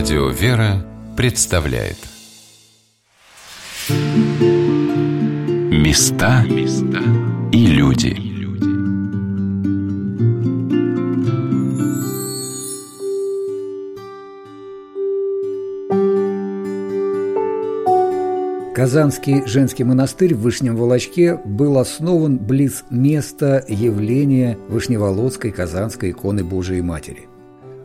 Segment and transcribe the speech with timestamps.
[0.00, 0.82] Радио «Вера»
[1.14, 1.98] представляет
[5.70, 6.42] Места
[7.52, 8.16] и люди
[18.74, 26.80] Казанский женский монастырь в Вышнем Волочке был основан близ места явления Вышневолодской Казанской иконы Божией
[26.80, 27.29] Матери.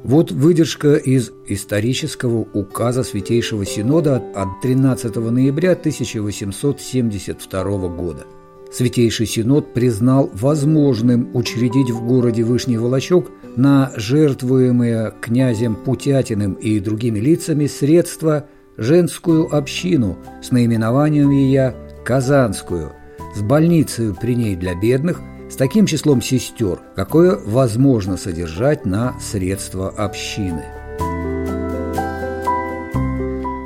[0.05, 8.28] Вот выдержка из исторического указа Святейшего Синода от 13 ноября 1872 года.
[8.72, 17.17] Святейший Синод признал возможным учредить в городе Вышний Волочок на жертвуемые князем Путятиным и другими
[17.17, 18.45] лицами средства
[18.78, 21.73] женскую общину с наименованием ее
[22.06, 22.92] «Казанскую»,
[23.36, 29.90] с больницей при ней для бедных– с таким числом сестер, какое возможно содержать на средства
[29.90, 30.63] общины.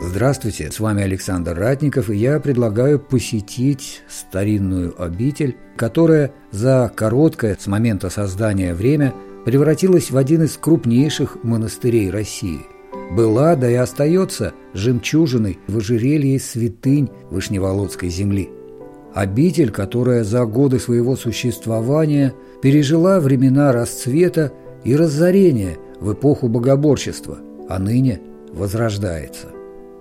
[0.02, 7.67] Здравствуйте, с вами Александр Ратников, и я предлагаю посетить старинную обитель, которая за короткое с
[7.67, 9.14] момента создания время
[9.45, 12.66] превратилась в один из крупнейших монастырей России.
[13.11, 18.50] Была, да и остается жемчужиной в ожерелье святынь Вышневолодской земли–
[19.14, 24.52] Обитель, которая за годы своего существования пережила времена расцвета
[24.84, 28.22] и разорения в эпоху богоборчества, а ныне
[28.54, 29.48] возрождается.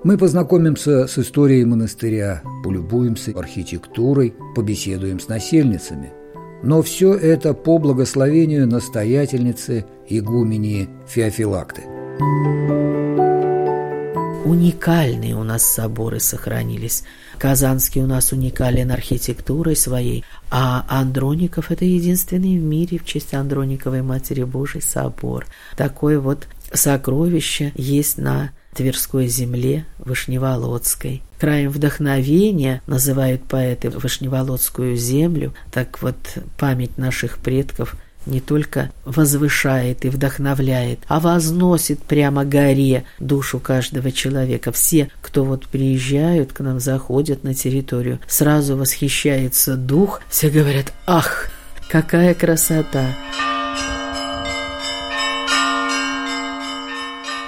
[0.05, 6.12] Мы познакомимся с историей монастыря, полюбуемся архитектурой, побеседуем с насельницами.
[6.62, 11.83] Но все это по благословению настоятельницы игумени Феофилакты.
[14.44, 17.05] Уникальные у нас соборы сохранились–
[17.39, 24.03] Казанский у нас уникален архитектурой своей, а Андроников– это единственный в мире в честь Андрониковой
[24.03, 25.47] Матери Божией собор.
[25.77, 31.22] Такое вот сокровище есть на Тверской земле Вышневолодской.
[31.39, 36.16] Краем вдохновения называют поэты Вышневолодскую землю, так вот
[36.59, 37.97] память наших предков–
[38.28, 44.71] не только возвышает и вдохновляет, а возносит прямо горе душу каждого человека.
[44.71, 51.50] Все, кто вот приезжают к нам, заходят на территорию, сразу восхищается дух, все говорят «Ах,
[51.88, 53.06] какая красота!»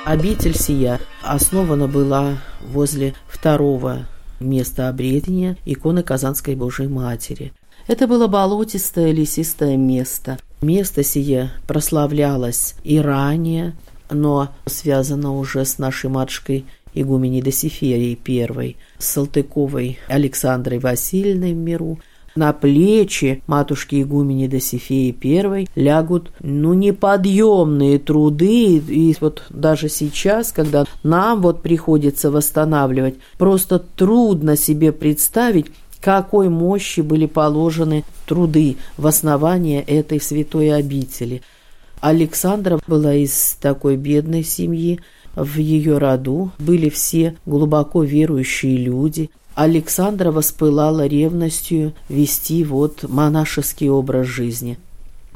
[0.04, 4.06] Обитель сия основана была возле второго
[4.40, 7.52] места обретения иконы Казанской Божьей Матери.
[7.90, 10.38] Это было болотистое лесистое место.
[10.62, 13.74] Место сие прославлялось и ранее,
[14.08, 21.98] но связано уже с нашей матушкой игуменей Досиферией I, с Салтыковой Александрой Васильевной в миру,
[22.36, 30.84] на плечи матушки игумени Досифеи I лягут ну неподъемные труды, и вот даже сейчас, когда
[31.02, 35.66] нам вот приходится восстанавливать, просто трудно себе представить,
[36.00, 41.42] какой мощи были положены труды в основание этой святой обители.
[42.00, 45.00] Александра была из такой бедной семьи,
[45.34, 49.30] в ее роду были все глубоко верующие люди.
[49.54, 54.78] Александра воспылала ревностью вести вот монашеский образ жизни.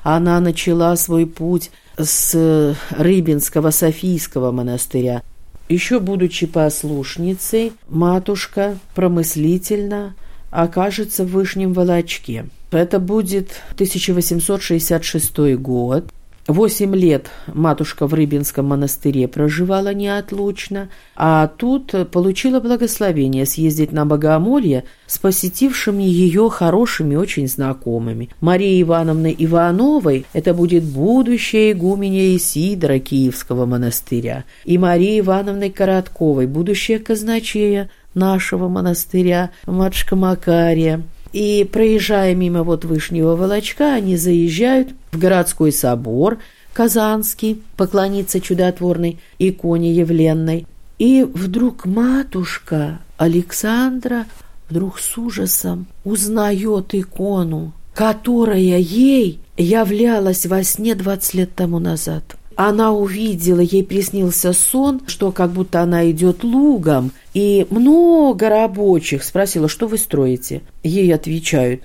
[0.03, 5.23] Она начала свой путь с Рыбинского Софийского монастыря.
[5.69, 10.15] Еще будучи послушницей, матушка промыслительно
[10.55, 12.47] окажется в Вышнем Волочке.
[12.71, 16.05] Это будет 1866 год.
[16.47, 24.85] Восемь лет матушка в Рыбинском монастыре проживала неотлучно, а тут получила благословение съездить на богомолье
[25.07, 28.29] с посетившими ее хорошими очень знакомыми.
[28.43, 36.99] Марии Ивановны Ивановой это будет будущая игуменя Исидора Киевского монастыря, и Марии Ивановной Коротковой, будущая
[36.99, 41.03] казначея нашего монастыря, матушка Макария.
[41.33, 46.39] И проезжая мимо вот Вышнего Волочка, они заезжают в городской собор
[46.73, 50.67] Казанский, поклониться чудотворной иконе Явленной.
[50.99, 54.27] И вдруг матушка Александра
[54.69, 62.37] вдруг с ужасом узнает икону, которая ей являлась во сне 20 лет тому назад.
[62.57, 69.69] Она увидела, ей приснился сон, что как будто она идет лугом, и много рабочих спросила,
[69.69, 70.63] что вы строите.
[70.83, 71.83] Ей отвечают,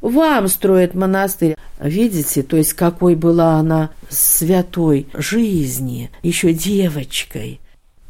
[0.00, 1.56] вам строят монастырь.
[1.80, 7.60] Видите, то есть какой была она святой жизни, еще девочкой.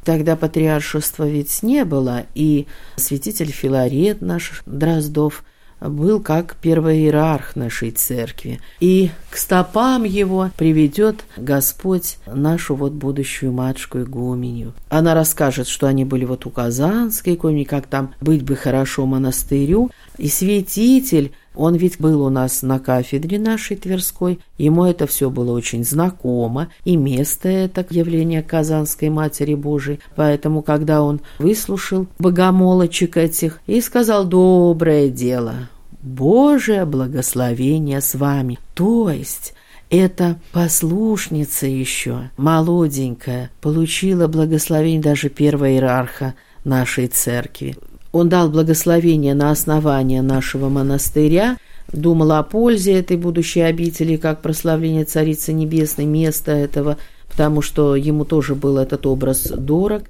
[0.05, 2.67] Тогда патриаршества ведь не было, и
[2.97, 5.45] святитель Филарет наш Дроздов
[5.81, 8.61] был как первый иерарх нашей церкви.
[8.81, 14.75] И к стопам его приведет Господь нашу вот будущую матушку игуменью.
[14.89, 19.91] Она расскажет, что они были вот у Казанской как там быть бы хорошо монастырю.
[20.17, 25.51] И святитель он ведь был у нас на кафедре нашей Тверской, ему это все было
[25.51, 29.99] очень знакомо, и место это явление Казанской Матери Божией.
[30.15, 35.69] Поэтому, когда он выслушал богомолочек этих и сказал «доброе дело»,
[36.01, 39.53] «Божие благословение с вами», то есть
[39.91, 47.77] эта послушница еще, молоденькая, получила благословение даже первого иерарха нашей церкви.
[48.13, 51.59] Он дал благословение на основание нашего монастыря,
[51.93, 56.97] думал о пользе этой будущей обители, как прославление Царицы Небесной, места этого,
[57.29, 60.03] потому что ему тоже был этот образ дорог.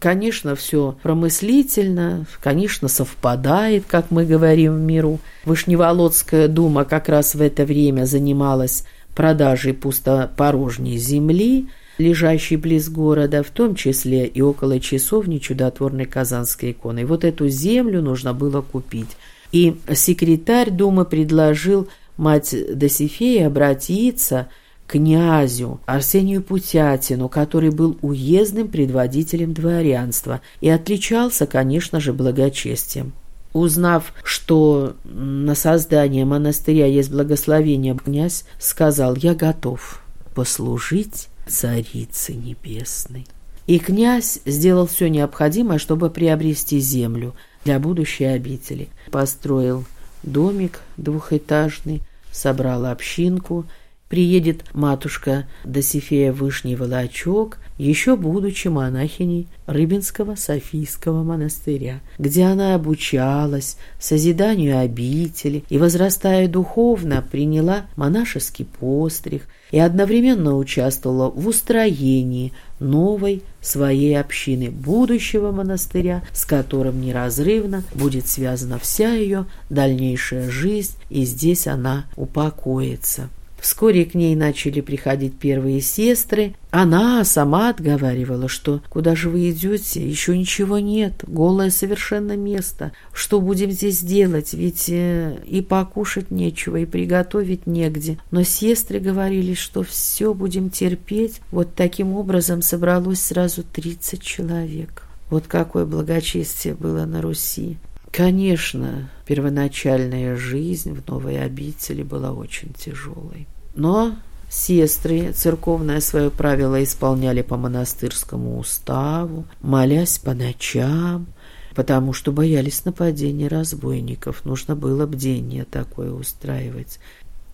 [0.00, 5.18] Конечно, все промыслительно, конечно, совпадает, как мы говорим в миру.
[5.44, 8.84] Вышневолодская дума как раз в это время занималась
[9.16, 11.66] продажей пустопорожней земли,
[11.98, 17.04] лежащий близ города, в том числе и около часовни чудотворной Казанской иконы.
[17.04, 19.16] Вот эту землю нужно было купить.
[19.52, 24.48] И секретарь Думы предложил мать Досифеи обратиться
[24.86, 33.12] к князю Арсению Путятину, который был уездным предводителем дворянства и отличался, конечно же, благочестием.
[33.52, 40.02] Узнав, что на создание монастыря есть благословение, князь сказал, я готов
[40.34, 43.26] послужить Царицы Небесной.
[43.66, 47.34] И князь сделал все необходимое, чтобы приобрести землю
[47.64, 48.88] для будущей обители.
[49.10, 49.84] Построил
[50.22, 52.02] домик двухэтажный,
[52.32, 53.66] собрал общинку–
[54.08, 64.78] приедет матушка Досифея Вышний Волочок, еще будучи монахиней Рыбинского Софийского монастыря, где она обучалась созиданию
[64.78, 74.70] обители и, возрастая духовно, приняла монашеский постриг и одновременно участвовала в устроении новой своей общины,
[74.70, 83.28] будущего монастыря, с которым неразрывно будет связана вся ее дальнейшая жизнь, и здесь она упокоится.
[83.60, 86.54] Вскоре к ней начали приходить первые сестры.
[86.70, 90.06] Она сама отговаривала, что «Куда же вы идете?
[90.06, 91.24] Еще ничего нет.
[91.26, 92.92] Голое совершенно место.
[93.12, 94.54] Что будем здесь делать?
[94.54, 98.18] Ведь э, и покушать нечего, и приготовить негде».
[98.30, 101.40] Но сестры говорили, что все будем терпеть.
[101.50, 105.08] Вот таким образом собралось сразу 30 человек.
[105.30, 107.76] Вот какое благочестие было на Руси.
[108.12, 113.46] Конечно, первоначальная жизнь в новой обители была очень тяжелой.
[113.74, 114.16] Но
[114.50, 121.26] сестры церковное свое правило исполняли по монастырскому уставу, молясь по ночам,
[121.74, 124.44] потому что боялись нападения разбойников.
[124.44, 126.98] Нужно было бдение такое устраивать.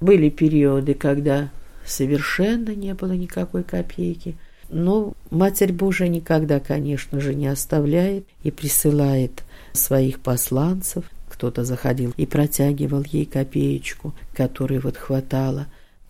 [0.00, 1.50] Были периоды, когда
[1.84, 4.36] совершенно не было никакой копейки.
[4.70, 9.42] Но Матерь Божия никогда, конечно же, не оставляет и присылает
[9.74, 11.04] своих посланцев.
[11.28, 15.66] Кто-то заходил и протягивал ей копеечку, которой вот хватало.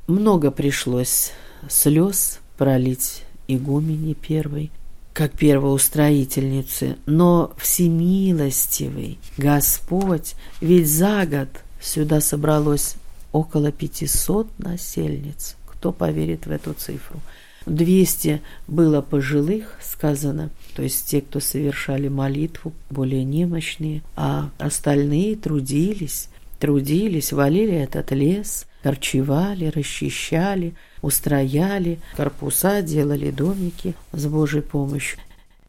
[0.06, 1.32] Много пришлось
[1.69, 4.70] слез пролить игумене первой,
[5.14, 11.49] как первоустроительнице, но всемилостивый Господь, ведь за год
[11.81, 12.96] сюда собралось
[13.32, 15.56] около пятисот насельниц.
[15.66, 17.20] Кто поверит в эту цифру?
[17.66, 26.28] 200 было пожилых, сказано, то есть те, кто совершали молитву, более немощные, а остальные трудились,
[26.59, 35.18] трудились, валили этот лес, корчевали, расчищали, устрояли, корпуса делали, домики с Божьей помощью.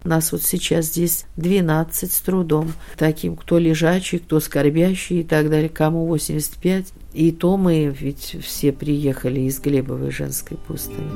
[0.06, 2.72] Нас вот сейчас здесь 12 с трудом.
[2.96, 6.94] Таким, кто лежачий, кто скорбящий и так далее, кому 85.
[7.14, 11.10] И то мы ведь все приехали из Глебовой женской пустыни.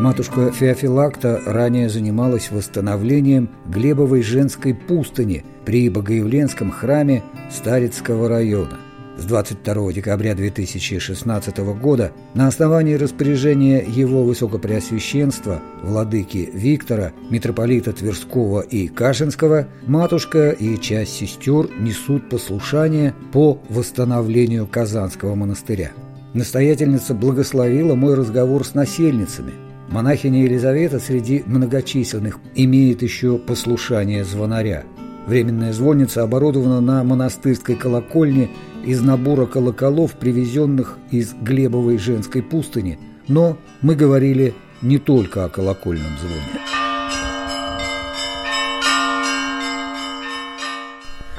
[0.00, 8.78] Матушка Феофилакта ранее занималась восстановлением Глебовой женской пустыни при Богоявленском храме Старицкого района.
[9.18, 18.86] С 22 декабря 2016 года на основании распоряжения его Высокопреосвященства, владыки Виктора, митрополита Тверского и
[18.86, 25.90] Кашинского, матушка и часть сестер несут послушание по восстановлению Казанского монастыря.
[26.32, 29.52] Настоятельница благословила мой разговор с насельницами–
[29.90, 34.84] Монахиня Елизавета среди многочисленных имеет еще послушание звонаря.
[35.26, 38.50] Временная звонница оборудована на монастырской колокольне
[38.84, 42.98] из набора колоколов, привезенных из Глебовой женской пустыни.
[43.28, 46.68] Но мы говорили не только о колокольном звоне.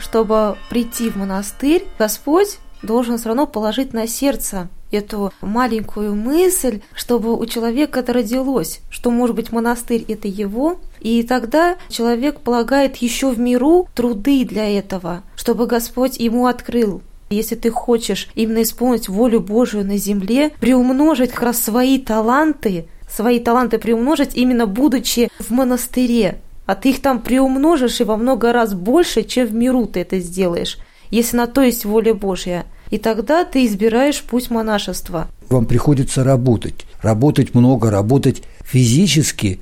[0.10, 7.38] чтобы прийти в монастырь, Господь должен все равно положить на сердце эту маленькую мысль, чтобы
[7.38, 13.30] у человека это родилось, что, может быть, монастырь– это его, и тогда человек полагает еще
[13.30, 17.04] в миру труды для этого, чтобы Господь ему открыл.
[17.30, 23.40] Если ты хочешь именно исполнить волю Божию на земле, приумножить как раз свои таланты, свои
[23.40, 28.74] таланты приумножить именно будучи в монастыре, а ты их там приумножишь и во много раз
[28.74, 30.80] больше, чем в миру ты это сделаешь,
[31.12, 32.66] если на то есть воля Божья.
[32.90, 35.28] И тогда ты избираешь путь монашества.
[35.50, 39.60] Вам приходится работать, работать много, работать физически.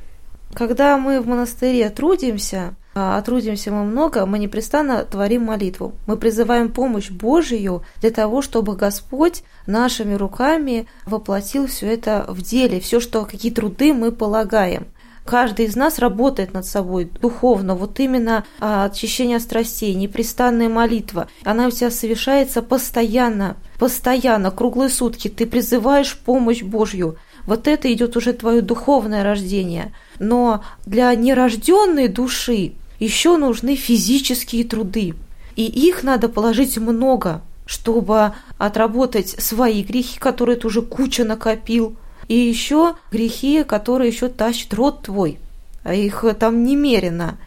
[0.54, 5.94] Когда мы в монастыре трудимся, а трудимся мы много, мы непрестанно творим молитву.
[6.08, 12.80] Мы призываем помощь Божию для того, чтобы Господь нашими руками воплотил все это в деле,
[12.80, 14.88] все, что какие труды мы полагаем.
[15.26, 17.76] Каждый из нас работает над собой духовно.
[17.76, 21.28] Вот именно а, очищение страстей, непрестанная молитва.
[21.44, 25.28] Она у тебя совершается постоянно, постоянно, круглые сутки.
[25.28, 27.18] Ты призываешь помощь Божью.
[27.46, 29.94] Вот это идет уже твое духовное рождение.
[30.18, 35.14] Но для нерожденной души еще нужны физические труды.
[35.56, 41.96] И их надо положить много, чтобы отработать свои грехи, которые ты уже куча накопил,
[42.28, 45.40] и еще грехи, которые еще тащит род твой,
[45.84, 47.38] а их там немерено.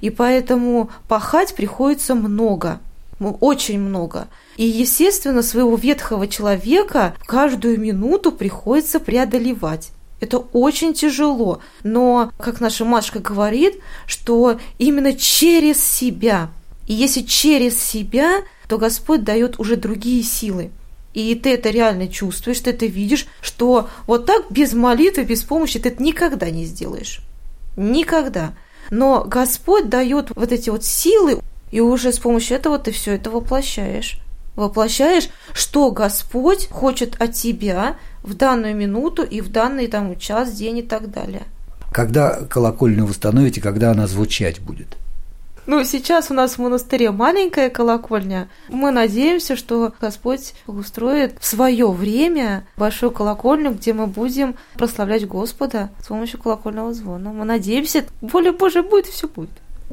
[0.00, 2.80] И поэтому пахать приходится много,
[3.18, 4.28] очень много.
[4.56, 9.90] И, естественно, своего ветхого человека каждую минуту приходится преодолевать.
[10.20, 16.50] Это очень тяжело, но, как наша Машка говорит, что именно через себя.
[16.86, 20.70] И если через себя, то Господь дает уже другие силы.
[21.14, 25.78] И ты это реально чувствуешь, ты это видишь, что вот так без молитвы, без помощи
[25.78, 27.20] ты это никогда не сделаешь.
[27.76, 28.52] Никогда.
[28.90, 31.40] Но Господь дает вот эти вот силы,
[31.72, 34.20] и уже с помощью этого ты все это воплощаешь.
[34.56, 40.78] Воплощаешь, что Господь хочет от тебя в данную минуту и в данный там час, день
[40.78, 41.42] и так далее.
[41.92, 44.96] Когда колокольню восстановите, когда она звучать будет?
[45.66, 48.48] Ну, сейчас у нас в монастыре маленькая колокольня.
[48.68, 55.90] Мы надеемся, что Господь устроит в свое время большую колокольню, где мы будем прославлять Господа
[56.02, 57.32] с помощью колокольного звона.
[57.32, 59.50] Мы надеемся, воля Божия будет, все будет.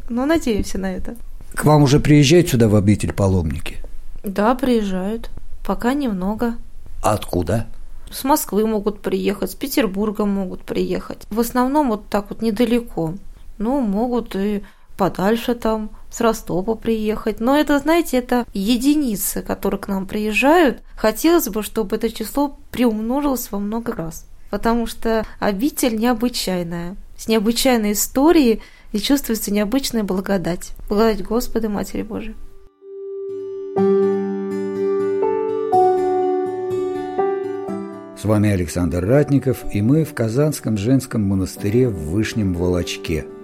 [0.09, 1.15] Но надеемся на это.
[1.53, 3.77] К вам уже приезжают сюда в обитель паломники?
[4.23, 5.29] Да, приезжают.
[5.65, 6.55] Пока немного.
[7.03, 7.67] А откуда?
[8.09, 11.23] С Москвы могут приехать, с Петербурга могут приехать.
[11.29, 13.13] В основном вот так вот недалеко.
[13.57, 14.63] Ну, могут и
[14.97, 17.39] подальше там, с Ростова приехать.
[17.39, 20.81] Но это, знаете, это единицы, которые к нам приезжают.
[20.95, 24.25] Хотелось бы, чтобы это число приумножилось во много раз.
[24.49, 28.61] Потому что обитель необычайная, с необычайной историей
[28.93, 30.71] и чувствуется необычная благодать.
[30.87, 32.35] Благодать Господа Матери Божией.
[38.19, 43.25] С вами Александр Ратников, и мы в Казанском женском монастыре в Вышнем Волочке–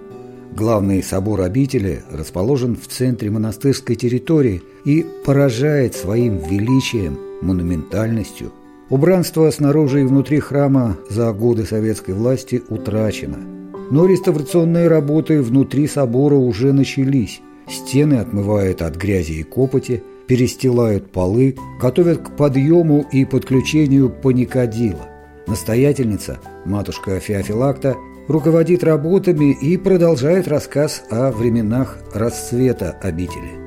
[0.54, 8.52] Главный собор обители расположен в центре монастырской территории и поражает своим величием, монументальностью.
[8.88, 13.38] Убранство снаружи и внутри храма за годы советской власти утрачено.
[13.90, 17.40] Но реставрационные работы внутри собора уже начались.
[17.68, 25.08] Стены отмывают от грязи и копоти, перестилают полы, готовят к подъему и подключению паникадила.
[25.46, 27.96] Настоятельница, матушка Феофилакта,
[28.28, 33.64] руководит работами и продолжает рассказ о временах расцвета обители.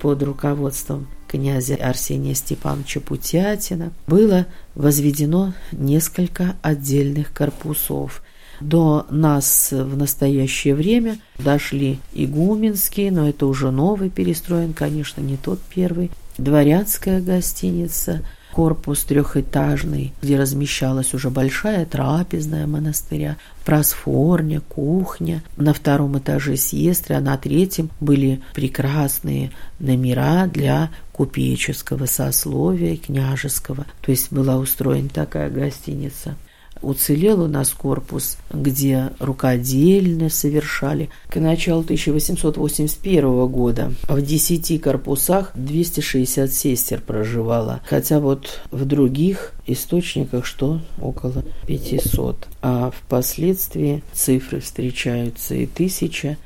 [0.00, 8.22] Под руководством князя Арсения Степановича Путятина было возведено несколько отдельных корпусов.
[8.60, 15.60] До нас в настоящее время дошли игуменские, но это уже новый перестроен, конечно, не тот
[15.74, 25.42] первый, дворянская гостиница– корпус трехэтажный, где размещалась уже большая трапезная монастыря, просфорня, кухня.
[25.56, 33.86] На втором этаже сестры, а на третьем были прекрасные номера для купеческого сословия, княжеского.
[34.02, 36.36] То есть была устроена такая гостиница.
[36.82, 41.10] Уцелел у нас корпус, где рукодельно совершали.
[41.28, 50.46] К началу 1881 года в 10 корпусах 260 сестер проживало, хотя вот в других источниках
[50.46, 52.48] что около 500.
[52.62, 56.38] А впоследствии цифры встречаются и тысяча.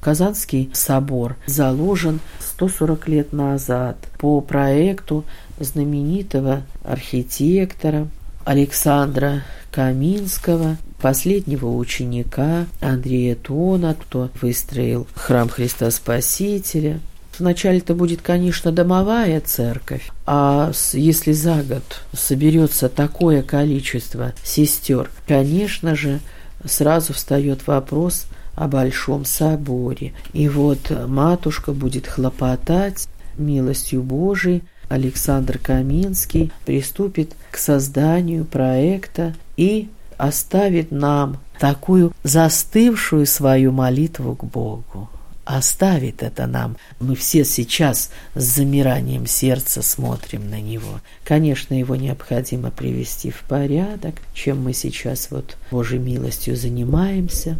[0.00, 5.24] Казанский собор заложен 140 лет назад по проекту
[5.60, 8.08] знаменитого архитектора
[8.44, 17.00] Александра Каминского последнего ученика Андрея Тона, кто выстроил храм Христа Спасителя.
[17.38, 21.82] Вначале это будет, конечно, домовая церковь, а если за год
[22.12, 26.20] соберется такое количество сестер, конечно же,
[26.64, 30.12] сразу встает вопрос о Большом соборе.
[30.34, 33.08] И вот матушка будет хлопотать
[33.38, 44.36] милостью Божией, Александр Каминский приступит к созданию проекта и оставит нам такую застывшую свою молитву
[44.36, 45.08] к Богу.
[45.44, 46.76] Оставит это нам.
[47.00, 51.00] Мы все сейчас с замиранием сердца смотрим на него.
[51.24, 57.58] Конечно, его необходимо привести в порядок, чем мы сейчас вот Божьей милостью занимаемся.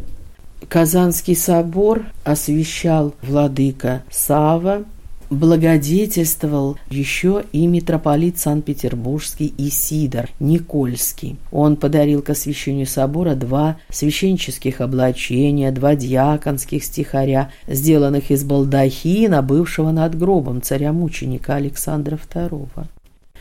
[0.69, 4.85] Казанский собор освящал владыка Сава,
[5.33, 11.37] благодетельствовал еще и митрополит Санкт-Петербургский Исидор Никольский.
[11.51, 19.91] Он подарил к освящению собора два священческих облачения, два диаконских стихаря, сделанных из балдахина, бывшего
[19.91, 22.69] над гробом царя-мученика Александра II.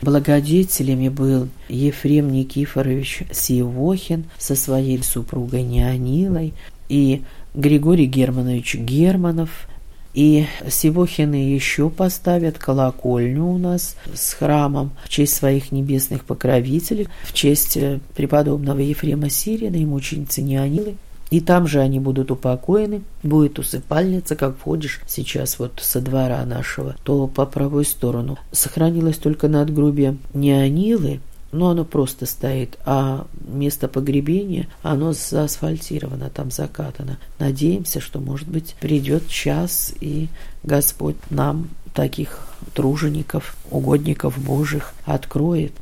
[0.00, 6.54] Благодетелями был Ефрем Никифорович Сиевохин со своей супругой Неонилой
[6.88, 7.22] и
[7.54, 9.68] Григорий Германович Германов,
[10.14, 17.32] и Сивохины еще поставят колокольню у нас с храмом в честь своих небесных покровителей, в
[17.32, 20.96] честь э, преподобного Ефрема Сирина и мученицы Неонилы.
[21.30, 26.94] И там же они будут упокоены, будет усыпальница, как входишь сейчас вот со двора нашего,
[27.04, 28.38] то по правой сторону.
[28.50, 31.20] Сохранилось только надгробие Неонилы,
[31.52, 37.18] но оно просто стоит, а место погребения, оно заасфальтировано, там закатано.
[37.38, 40.28] Надеемся, что, может быть, придет час, и
[40.64, 42.40] Господь нам таких
[42.74, 45.72] тружеников, угодников Божьих откроет.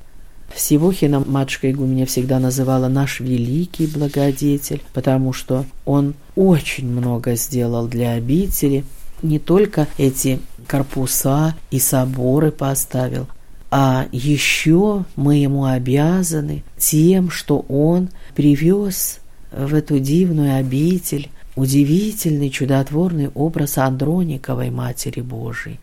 [0.54, 8.12] Сивохина матушка Игуменя всегда называла наш великий благодетель, потому что он очень много сделал для
[8.12, 8.84] обители,
[9.22, 13.28] не только эти корпуса и соборы поставил,
[13.70, 19.20] а еще мы ему обязаны тем, что он привез
[19.52, 25.78] в эту дивную обитель удивительный, чудотворный образ Андрониковой Матери Божией.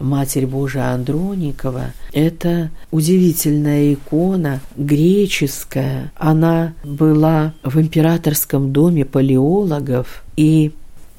[0.00, 6.12] Матерь Божия Андроникова– это удивительная икона, греческая.
[6.16, 10.72] Она была в императорском доме палеологов, и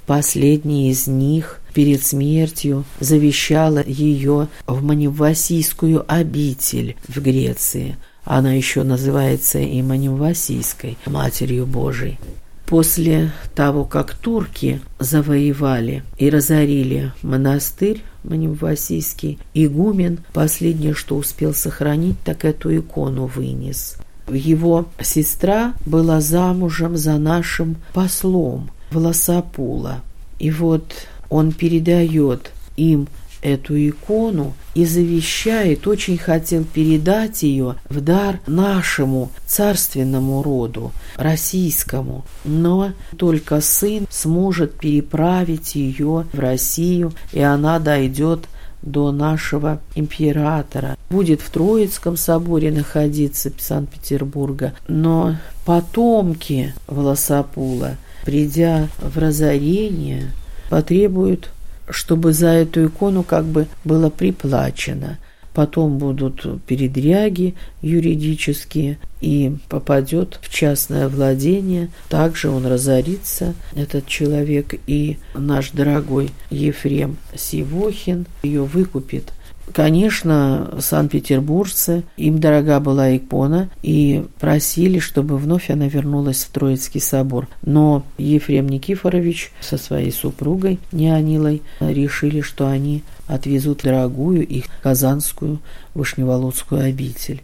[0.06, 7.97] последний из них перед смертью завещала ее в Маневасийскую обитель в Греции.
[8.23, 12.17] Она еще называется и Маневасийской, Матерью Божией.
[12.65, 22.45] После того, как турки завоевали и разорили монастырь Маневасийский, игумен последнее, что успел сохранить, так
[22.45, 23.97] эту икону вынес.
[24.29, 30.01] Его сестра была замужем за нашим послом Волосопула.
[30.39, 33.10] И вот он передает им
[33.41, 42.24] эту икону и завещает, очень хотел передать ее в дар нашему царственному роду, российскому.
[42.45, 48.48] Но только сын сможет переправить ее в Россию, и она дойдет
[48.82, 50.98] до нашего императора.
[51.10, 60.32] Будет в Троицком соборе находиться Санкт-Петербурга, но потомки Волосопула, придя в разорение,
[60.69, 61.49] потребуют,
[61.89, 65.17] чтобы за эту икону как бы было приплачено.
[65.54, 71.89] Потом будут передряги юридические и попадет в частное владение.
[72.10, 79.32] Также он разорится, этот человек, и наш дорогой Ефрем Сивохин ее выкупит
[79.73, 87.47] Конечно, санкт-петербуржцы, им дорога была икона, и просили, чтобы вновь она вернулась в Троицкий собор.
[87.63, 95.60] Но Ефрем Никифорович со своей супругой Неонилой решили, что они отвезут дорогую их казанскую
[95.93, 97.41] Вышневолодскую обитель.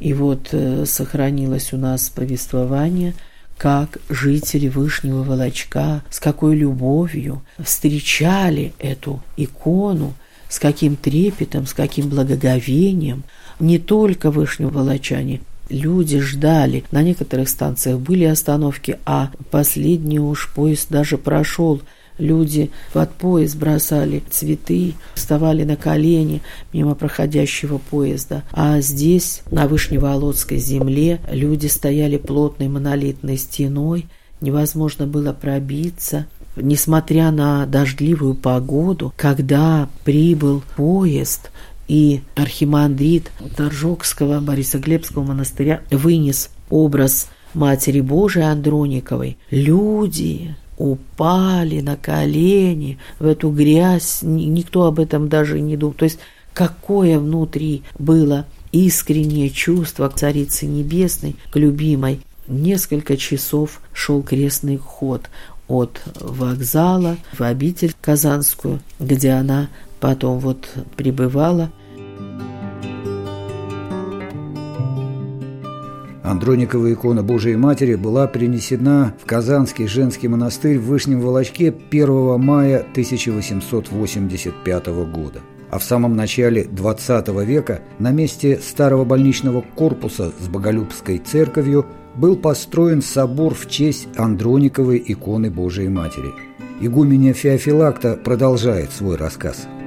[0.00, 3.14] И вот э, сохранилось у нас повествование–
[3.60, 10.14] как жители Вышнего Волочка, с какой любовью встречали эту икону,
[10.50, 13.22] с каким трепетом, с каким благоговением
[13.60, 16.84] не только Вышнего Волочане, люди ждали.
[16.90, 21.80] На некоторых станциях были остановки, а последний уж поезд даже прошел.
[22.18, 28.42] Люди под поезд бросали цветы, вставали на колени мимо проходящего поезда.
[28.52, 34.06] А здесь, на Вышневолодской земле, люди стояли плотной монолитной стеной,
[34.40, 41.50] невозможно было пробиться– несмотря на дождливую погоду, когда прибыл поезд,
[41.90, 53.26] и архимандрит Торжокского Борисоглебского монастыря вынес образ Матери Божией Андрониковой, люди упали на колени в
[53.26, 55.94] эту грязь, никто об этом даже не думал.
[55.94, 56.20] То есть
[56.54, 62.20] какое внутри было искреннее чувство к Царице Небесной, к любимой.
[62.46, 65.28] Несколько часов шел крестный ход
[65.70, 69.68] от вокзала в обитель Казанскую, где она
[70.00, 71.70] потом вот пребывала.
[76.22, 82.80] Андроникова икона Божией Матери была принесена в Казанский женский монастырь в Вышнем Волочке 1 мая
[82.92, 85.40] 1885 года.
[85.70, 92.36] А в самом начале XX века на месте старого больничного корпуса с Боголюбской церковью был
[92.36, 96.32] построен собор в честь Андрониковой иконы Божией Матери.
[96.80, 99.66] Игуменя Феофилакта продолжает свой рассказ–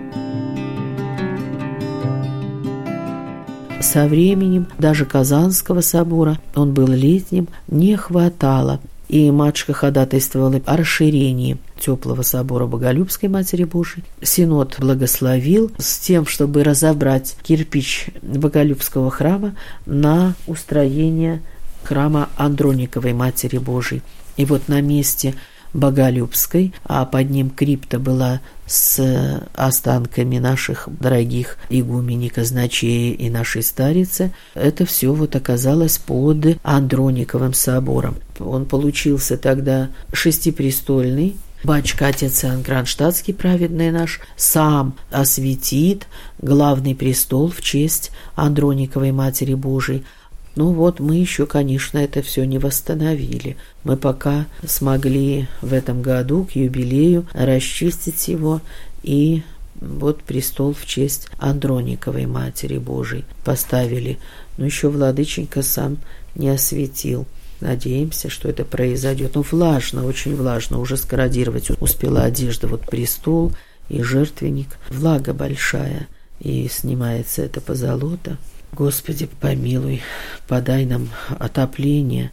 [3.83, 11.57] Со временем даже Казанского собора, он был летним, не хватало и матушка ходатайствовала о расширении
[11.77, 14.03] теплого собора Боголюбской Матери Божией.
[14.21, 19.53] Синод благословил с тем, чтобы разобрать кирпич Боголюбского храма
[19.85, 21.43] на устроение
[21.83, 24.01] храма Андрониковой Матери Божией.
[24.37, 25.35] И вот на месте
[25.73, 34.33] Боголюбской, а под ним крипта была с останками наших дорогих игумени казначея и нашей старицы.
[34.53, 38.15] Это все вот оказалось под Андрониковым собором.
[38.39, 46.07] Он получился тогда шестипрестольный, Батюшка, отец Иоанн Кронштадтский, праведный наш, сам осветит
[46.39, 50.03] главный престол в честь Андрониковой Матери Божией,
[50.55, 53.57] ну вот мы еще, конечно, это все не восстановили.
[53.83, 58.61] Мы пока смогли в этом году к юбилею расчистить его
[59.01, 59.41] и
[59.81, 64.19] вот престол в честь Андрониковой Матери Божией поставили.
[64.57, 65.97] Но еще Владыченька сам
[66.35, 67.25] не осветил.
[67.59, 69.35] Надеемся, что это произойдет.
[69.35, 70.79] Ну, влажно, очень влажно.
[70.79, 72.67] Уже скородировать успела одежда.
[72.67, 73.51] Вот престол
[73.89, 74.67] и жертвенник.
[74.89, 76.07] Влага большая.
[76.39, 78.37] И снимается это позолота.
[78.75, 80.01] Господи, помилуй,
[80.47, 82.31] подай нам отопление.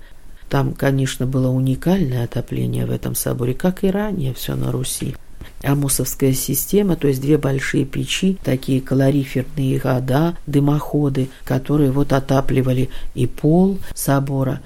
[0.49, 5.15] Там, конечно, было уникальное отопление в этом соборе, как и ранее все на Руси.
[5.63, 13.27] Амусовская система, то есть две большие печи, такие калориферные года, дымоходы, которые вот отапливали и
[13.27, 14.63] пол собора.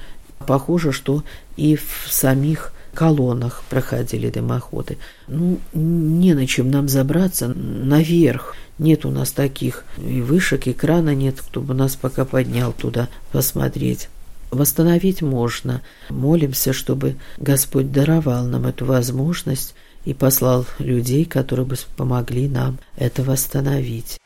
[0.47, 1.25] Похоже, что
[1.57, 4.99] и в самих колоннах проходили дымоходы.
[5.27, 8.55] Ну, не на чем нам забраться наверх.
[8.79, 13.09] Нет у нас таких и вышек, и крана нет, кто бы нас пока поднял туда
[13.31, 14.09] посмотреть.
[14.51, 15.83] Восстановить можно.
[16.11, 23.23] Молимся, чтобы Господь даровал нам эту возможность и послал людей, которые бы помогли нам это
[23.23, 24.19] восстановить.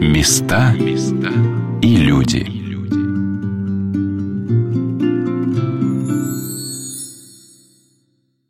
[0.00, 0.74] Места
[1.82, 2.59] и люди.